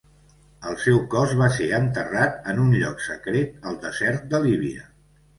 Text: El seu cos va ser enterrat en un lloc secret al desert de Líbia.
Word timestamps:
El 0.69 0.75
seu 0.83 0.95
cos 1.13 1.33
va 1.41 1.49
ser 1.57 1.67
enterrat 1.79 2.49
en 2.53 2.61
un 2.63 2.71
lloc 2.77 3.03
secret 3.09 3.67
al 3.73 3.77
desert 3.83 4.25
de 4.33 4.41
Líbia. 4.47 4.83